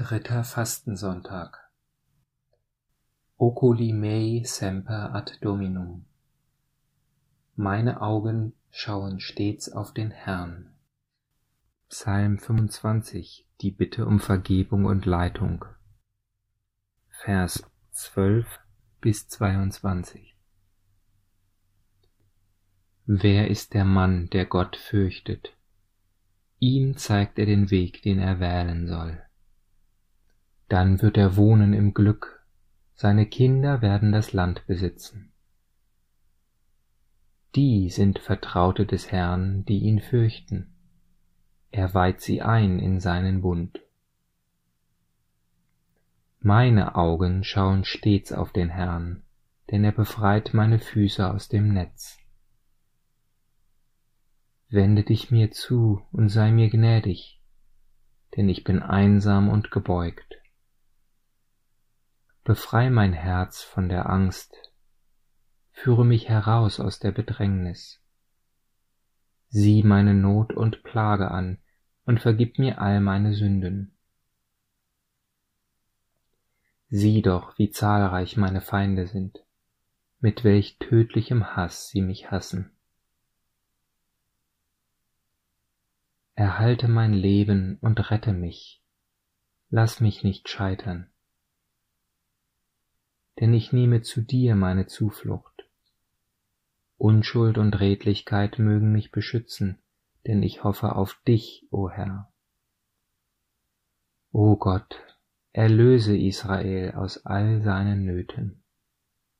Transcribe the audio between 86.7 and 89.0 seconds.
mein Leben und rette mich,